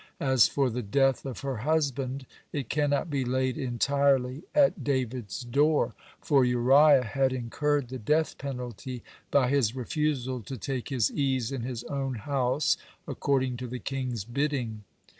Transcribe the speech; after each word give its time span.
As 0.19 0.47
for 0.47 0.71
the 0.71 0.81
death 0.81 1.27
of 1.27 1.41
her 1.41 1.57
husband, 1.57 2.25
it 2.51 2.69
cannot 2.71 3.11
be 3.11 3.23
laid 3.23 3.55
entirely 3.55 4.41
at 4.55 4.83
David's 4.83 5.43
door, 5.43 5.93
for 6.19 6.43
Uriah 6.43 7.03
had 7.03 7.31
incurred 7.31 7.89
the 7.89 7.99
death 7.99 8.39
penalty 8.39 9.03
by 9.29 9.47
his 9.47 9.75
refusal 9.75 10.41
to 10.41 10.57
take 10.57 10.89
his 10.89 11.11
ease 11.11 11.51
in 11.51 11.61
his 11.61 11.83
own 11.83 12.15
house, 12.15 12.77
according 13.07 13.57
to 13.57 13.67
the 13.67 13.77
king's 13.77 14.25
bidding. 14.25 14.85